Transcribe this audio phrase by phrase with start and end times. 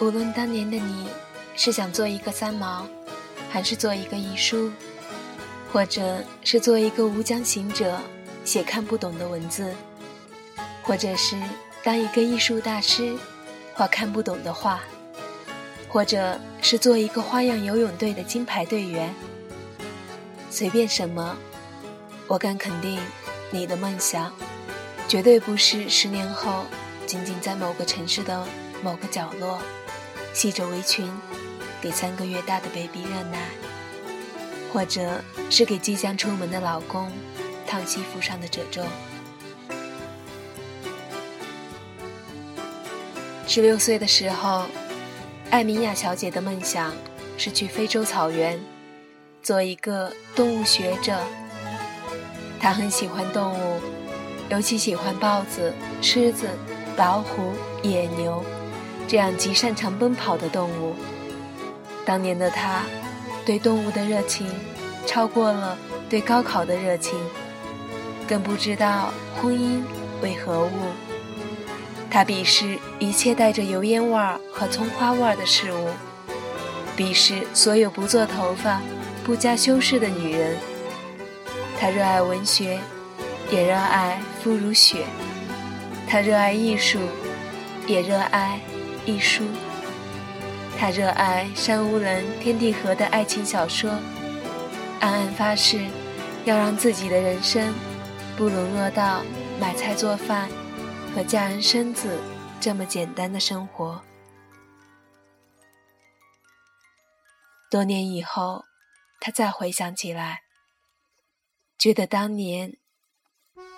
[0.00, 1.08] 无论当年的你
[1.54, 2.86] 是想做一个三毛，
[3.50, 4.72] 还是做一个一书，
[5.70, 8.00] 或者是做一个无疆行者，
[8.42, 9.74] 写看不懂的文字，
[10.82, 11.36] 或者是
[11.84, 13.14] 当一个艺术大师，
[13.74, 14.80] 画看不懂的画，
[15.86, 19.14] 或者是做一个花样游泳队的金牌队员，
[20.48, 21.36] 随便什么，
[22.26, 22.98] 我敢肯定，
[23.50, 24.32] 你的梦想
[25.06, 26.64] 绝对不是十年后
[27.06, 28.46] 仅仅在某个城市的
[28.82, 29.60] 某个角落，
[30.32, 31.10] 系着围裙，
[31.80, 33.48] 给三个月大的 baby 热奶。
[34.72, 37.10] 或者是给即将出门的老公
[37.66, 38.84] 烫西服上的褶皱。
[43.48, 44.66] 十六岁的时候，
[45.50, 46.94] 艾米亚小姐的梦想
[47.36, 48.60] 是去非洲草原
[49.42, 51.18] 做一个动物学者。
[52.60, 53.80] 她很喜欢动物，
[54.50, 56.48] 尤其喜欢豹子、狮子、
[56.96, 58.40] 老虎、野牛
[59.10, 60.94] 这样极擅长奔跑的动物。
[62.06, 62.84] 当年的他。
[63.42, 64.46] 对动物的热情，
[65.06, 65.76] 超过了
[66.08, 67.18] 对高考的热情，
[68.28, 69.82] 更不知道婚姻
[70.22, 70.70] 为何物。
[72.10, 75.88] 他鄙视一切带着油烟味儿和葱花味儿的事物，
[76.96, 78.80] 鄙视所有不做头发、
[79.24, 80.56] 不加修饰的女人。
[81.80, 82.78] 他热爱文学，
[83.50, 84.98] 也热爱肤如雪；
[86.06, 87.00] 他热爱艺术，
[87.86, 88.60] 也热爱
[89.10, 89.44] 一书。
[90.78, 93.90] 他热爱山无人，天地合的爱情小说，
[95.00, 95.84] 暗暗发誓，
[96.44, 97.74] 要让自己的人生
[98.36, 99.22] 不沦落到
[99.60, 100.48] 买菜做饭
[101.14, 102.18] 和嫁人生子
[102.60, 104.00] 这么简单的生活。
[107.70, 108.64] 多年以后，
[109.20, 110.40] 他再回想起来，
[111.78, 112.78] 觉得当年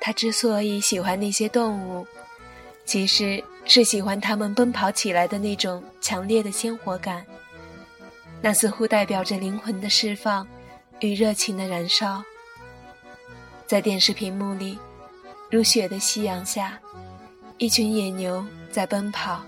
[0.00, 2.06] 他之所以喜欢那些动物，
[2.86, 3.44] 其实。
[3.68, 7.26] 是喜欢他们奔跑起来的那种强烈的鲜活感，
[8.40, 10.46] 那似乎代表着灵魂的释放
[11.00, 12.22] 与热情的燃烧。
[13.66, 14.78] 在电视屏幕里，
[15.50, 16.78] 如雪的夕阳下，
[17.58, 19.42] 一群野牛在奔跑，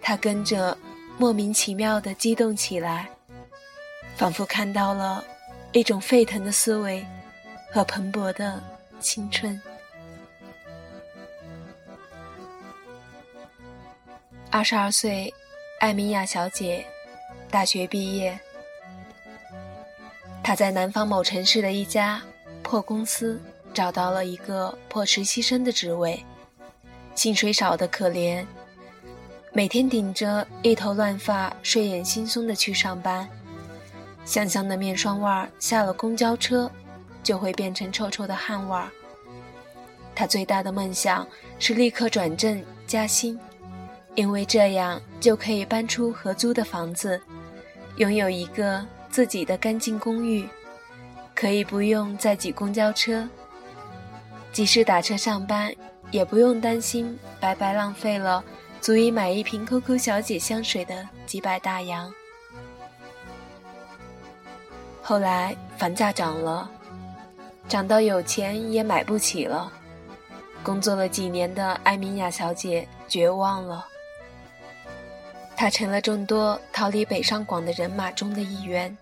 [0.00, 0.78] 他跟着
[1.18, 3.10] 莫名其妙地激动起来，
[4.14, 5.24] 仿佛看到了
[5.72, 7.04] 一种沸腾的思维
[7.72, 8.62] 和蓬勃的
[9.00, 9.60] 青春。
[14.54, 15.32] 二十二岁，
[15.80, 16.84] 艾米亚小姐，
[17.50, 18.38] 大学毕业。
[20.42, 22.22] 她在南方某城市的一家
[22.62, 23.40] 破公司
[23.72, 26.22] 找到了一个破实习生的职位，
[27.14, 28.44] 薪水少得可怜，
[29.54, 33.26] 每天顶着一头乱发，睡眼惺忪的去上班，
[34.26, 36.70] 香香的面霜味儿下了公交车
[37.22, 38.90] 就会变成臭臭的汗味儿。
[40.14, 41.26] 她最大的梦想
[41.58, 43.40] 是立刻转正加薪。
[44.14, 47.20] 因为这样就可以搬出合租的房子，
[47.96, 50.46] 拥有一个自己的干净公寓，
[51.34, 53.26] 可以不用再挤公交车，
[54.52, 55.74] 即使打车上班，
[56.10, 58.44] 也不用担心白白浪费了
[58.82, 62.12] 足以买一瓶 COCO 小姐香水的几百大洋。
[65.00, 66.70] 后来房价涨了，
[67.66, 69.72] 涨到有钱也买不起了，
[70.62, 73.86] 工作了几年的艾米亚小姐绝望了。
[75.62, 78.98] 他成了众多逃离北上广的人马中的一员。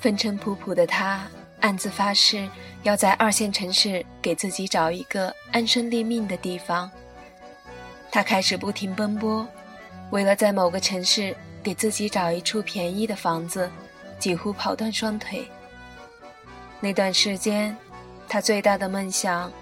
[0.00, 1.24] 风尘仆仆的他
[1.60, 2.50] 暗自发誓，
[2.82, 6.90] 要在二线城市给自己找一个安身立命的地方。
[8.10, 9.46] 他开始不停奔波，
[10.10, 11.32] 为了在某个城市
[11.62, 13.70] 给自己找一处便宜的房子，
[14.18, 15.48] 几乎跑断双腿。
[16.80, 17.76] 那段时间，
[18.28, 19.52] 他最大的梦想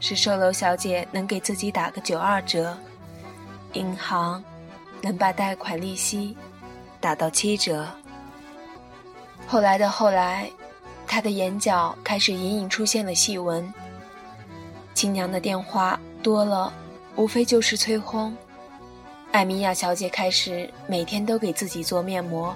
[0.00, 2.76] 是售楼小姐能给自己打个九二折，
[3.74, 4.42] 银行。
[5.02, 6.34] 能把贷款利息
[7.00, 7.86] 打到七折。
[9.46, 10.48] 后来的后来，
[11.06, 13.70] 他的眼角开始隐隐出现了细纹。
[14.94, 16.72] 亲娘的电话多了，
[17.16, 18.34] 无非就是催婚。
[19.32, 22.54] 艾米亚小姐开始每天都给自己做面膜、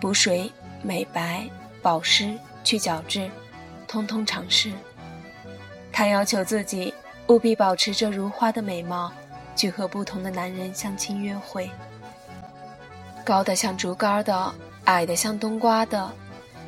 [0.00, 0.50] 补水、
[0.82, 1.44] 美白、
[1.82, 3.28] 保湿、去角质，
[3.88, 4.72] 通通尝试。
[5.90, 6.94] 她要求自己
[7.28, 9.12] 务必保持着如花的美貌。
[9.56, 11.70] 去和不同的男人相亲约会，
[13.24, 14.54] 高的像竹竿的，
[14.84, 16.10] 矮的像冬瓜的，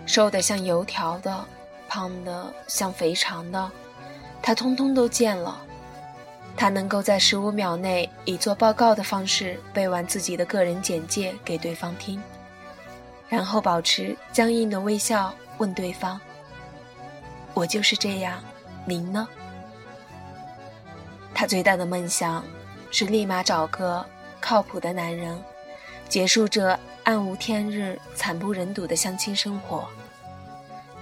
[0.06, 1.44] 瘦的像油条的，
[1.88, 3.70] 胖的像肥肠的，
[4.40, 5.62] 他通通都见了。
[6.56, 12.22] 他能够在十五秒内以做报告的方式背完自己的个人简介给对方听，
[13.28, 16.18] 然后保持僵硬的微笑问对方
[17.52, 18.42] ：“我就是这样，
[18.86, 19.28] 您呢？”
[21.34, 22.42] 他最大的梦想。
[22.90, 24.04] 是立马找个
[24.40, 25.42] 靠谱的男人，
[26.08, 29.88] 结束这暗无天日、惨不忍睹的相亲生活。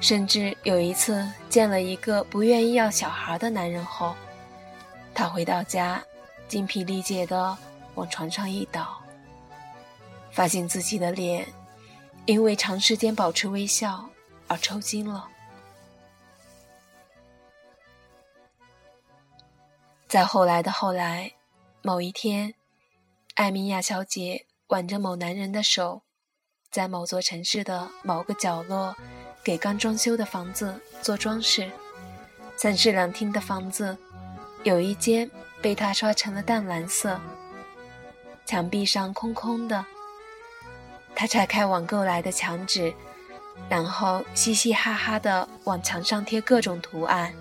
[0.01, 4.15] 甚至有一次见了一个不愿意要小孩的男人后，
[5.15, 6.03] 他回到家，
[6.47, 7.57] 精疲力竭地
[7.95, 9.01] 往床上一倒，
[10.31, 11.47] 发现自己的脸
[12.27, 14.05] 因为长时间保持微笑
[14.49, 15.29] 而抽筋了。
[20.07, 21.33] 在后来的后来，
[21.87, 22.55] 某一天，
[23.35, 26.01] 艾米亚小姐挽着某男人的手，
[26.71, 28.97] 在某座城市的某个角落，
[29.45, 31.71] 给刚装修的房子做装饰。
[32.57, 33.99] 三室两厅的房子，
[34.63, 37.21] 有一间被她刷成了淡蓝色，
[38.47, 39.85] 墙壁上空空的。
[41.15, 42.95] 她拆开网购来的墙纸，
[43.69, 47.35] 然后嘻嘻哈哈地往墙上贴各种图案。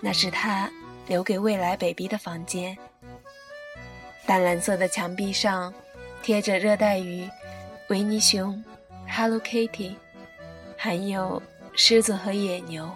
[0.00, 0.70] 那是她。
[1.08, 2.76] 留给未来 baby 的房间，
[4.28, 5.72] 淡蓝色的墙壁上
[6.22, 7.26] 贴着热带鱼、
[7.88, 8.62] 维尼熊、
[9.08, 9.94] Hello Kitty，
[10.76, 11.42] 还有
[11.74, 12.90] 狮子和野牛。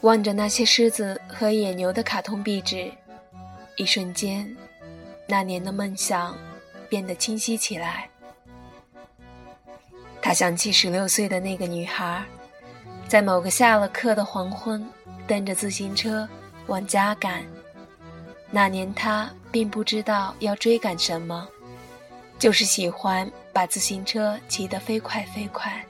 [0.00, 2.90] 望着那些狮子和野牛的卡通壁纸，
[3.76, 4.56] 一瞬间，
[5.28, 6.36] 那年的梦想
[6.88, 8.10] 变得清晰起来。
[10.20, 12.24] 他想起十六岁的那个女孩。
[13.06, 14.84] 在某个下了课的黄昏，
[15.28, 16.28] 蹬着自行车
[16.70, 17.44] 往家赶。
[18.48, 21.46] 那年他并不知道要追赶什么，
[22.38, 25.84] 就是喜欢把自行车骑得飞快飞快，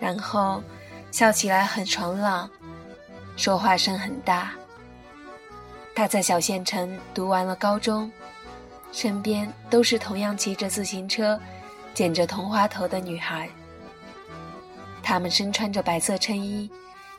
[0.00, 0.62] 然后
[1.10, 2.50] 笑起来很爽朗，
[3.36, 4.52] 说话声很大。
[5.94, 8.10] 他在小县城读完了高中，
[8.90, 11.38] 身边都是同样骑着自行车、
[11.92, 13.50] 剪着同花头的女孩。
[15.02, 16.70] 他们身穿着白色衬衣、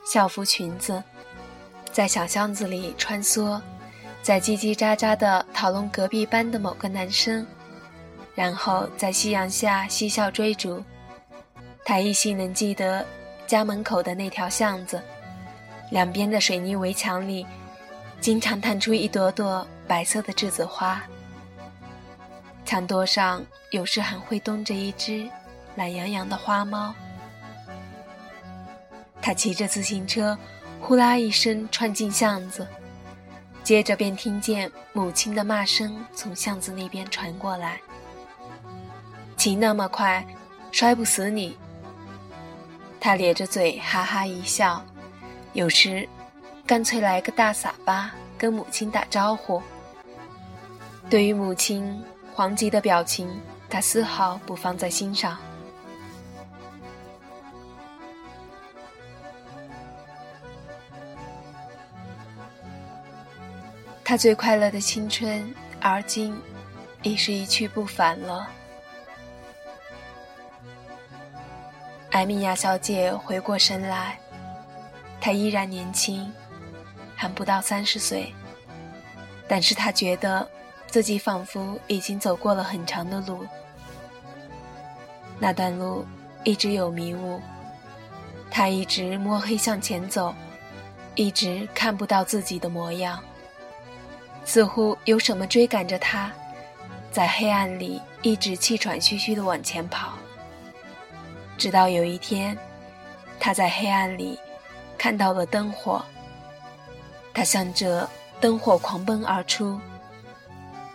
[0.06, 1.04] 校服裙子，
[2.00, 3.60] 在小巷子里穿梭，
[4.22, 7.46] 在叽叽喳喳地讨论隔壁班的某个男生，
[8.34, 10.81] 然后在夕阳下嬉笑追逐。
[11.84, 13.06] 他依稀能记得
[13.46, 15.04] 家门口的那条巷子，
[15.92, 17.46] 两边的水泥围墙里，
[18.22, 21.04] 经常探出一朵朵白色的栀子花。
[22.63, 25.30] 墙垛上有时还会蹲着一只
[25.75, 26.96] 懒洋洋的花猫。
[29.22, 30.38] 他骑着自行车，
[30.81, 32.68] 呼啦一声窜进巷子，
[33.64, 37.80] 接着便听见母亲的骂声从巷子那边传过来
[39.38, 40.26] ：“骑那么快，
[40.72, 41.56] 摔不死你。”
[43.00, 44.84] 他咧着嘴哈哈一笑，
[45.54, 46.08] 有时
[46.66, 49.62] 干脆来个大撒巴跟母亲打招呼。
[51.10, 52.04] 对于母亲
[52.34, 53.30] 黄吉的表情，
[53.70, 55.38] 他丝毫不放在心上。
[64.10, 66.36] 他最快乐的青春，而今
[67.04, 68.50] 已是一去不返了。
[72.10, 74.20] 艾米亚小姐回过神来，
[75.22, 76.34] 她依然年轻，
[77.16, 78.34] 还不到三十岁，
[79.48, 80.50] 但是她觉得
[80.88, 83.46] 自己仿佛已经走过了很长的路。
[85.38, 86.04] 那段路
[86.44, 87.39] 一直有迷雾，
[88.50, 90.34] 她一直摸黑向前走，
[91.13, 93.24] 一直看不到自己的模样。
[94.50, 96.32] 似乎有什么追赶着他，
[97.12, 100.18] 在黑暗里一直气喘吁吁地往前跑。
[101.56, 102.58] 直到有一天，
[103.39, 104.39] 他在黑暗里
[104.98, 106.03] 看到了灯火，
[107.32, 108.10] 他向着
[108.41, 109.79] 灯火狂奔而出，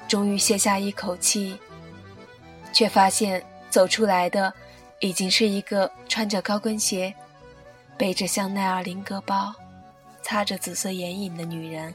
[0.08, 1.56] 终于歇下一口气，
[2.73, 4.52] 却发现走出来的
[4.99, 7.14] 已经是一个穿着高跟鞋、
[7.96, 9.54] 背着香奈儿菱格包、
[10.23, 11.94] 擦着紫色眼影的女人。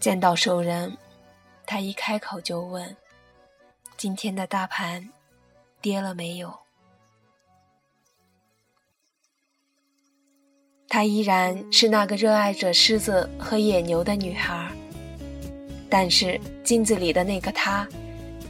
[0.00, 0.96] 见到熟人，
[1.66, 2.96] 他一开口就问
[3.98, 5.06] ：“今天的大盘
[5.82, 6.50] 跌了没有？”
[10.88, 14.72] 她依然是那个热爱着狮子和野牛的女孩，
[15.90, 17.86] 但是镜子里的那个她，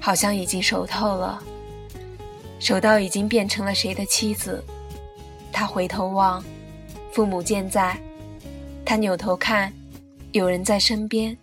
[0.00, 1.42] 好像已经熟透了，
[2.60, 4.64] 熟到已经变成了谁的妻子。
[5.52, 6.42] 她回头望，
[7.10, 7.96] 父母健在；
[8.86, 9.72] 她扭头看。
[10.32, 11.36] 有人在身边，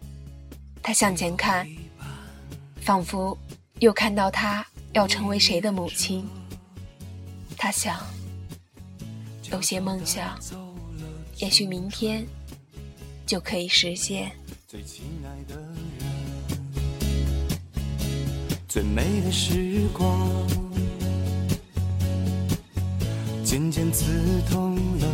[0.82, 1.68] 他向前看，
[2.80, 3.38] 仿佛
[3.80, 6.26] 又看到他要成为谁的母亲。
[7.58, 8.00] 他想，
[9.52, 10.40] 有些梦想，
[11.36, 12.26] 也许明天
[13.26, 14.32] 就可以实现。
[18.70, 20.30] 最美的时光，
[23.44, 25.08] 渐渐刺痛了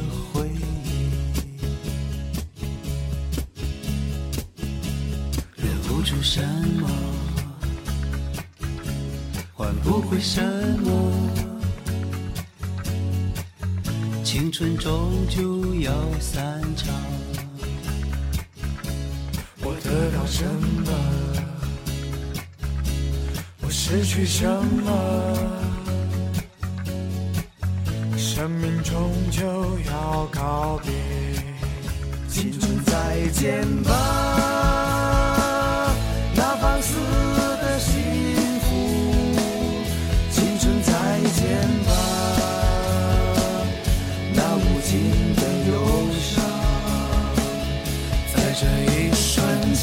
[6.04, 6.42] 出什
[6.82, 6.88] 么，
[9.54, 10.42] 换不回什
[10.82, 10.92] 么。
[14.24, 16.94] 青春终究要散场。
[19.62, 20.44] 我得到什
[20.86, 20.92] 么？
[23.62, 24.46] 我失去什
[24.84, 24.92] 么？
[28.18, 30.92] 生命终究要告别，
[32.28, 33.92] 青春再见吧，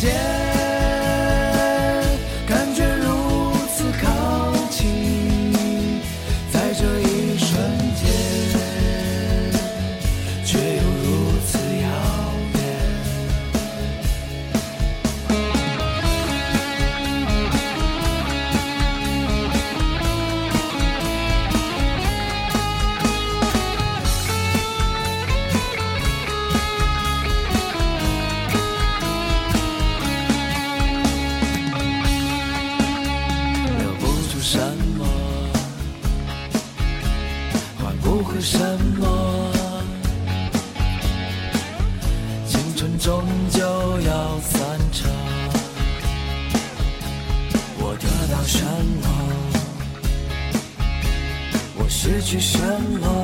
[0.00, 0.39] 瞬
[52.30, 52.58] 是什
[53.02, 53.19] 么？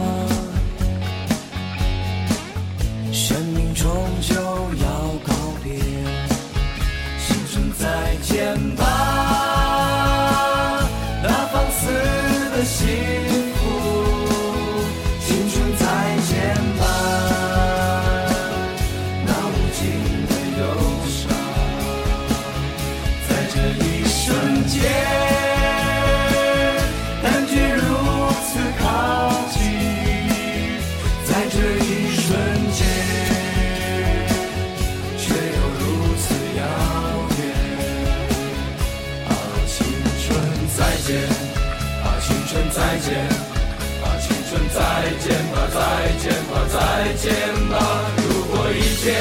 [49.06, 49.14] 天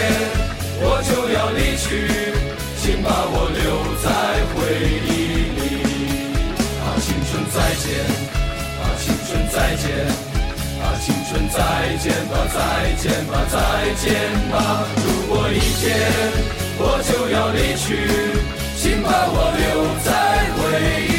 [0.81, 2.09] 我就要离去
[2.81, 3.61] 请把我留
[4.01, 4.09] 在
[4.49, 5.13] 回忆
[5.53, 5.61] 里。
[6.81, 7.85] 啊青春再见
[8.81, 9.85] 啊青春再见
[10.81, 11.57] 啊青春再
[12.01, 12.57] 见吧再
[12.97, 13.53] 见吧再
[14.01, 14.09] 见
[14.49, 14.53] 吧
[15.05, 15.85] 如果一天
[16.79, 17.85] 我就要离去
[18.81, 19.65] 请把我留
[20.01, 20.09] 在
[20.57, 20.59] 回
[21.09, 21.14] 忆